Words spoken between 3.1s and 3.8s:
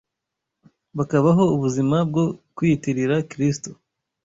Kristo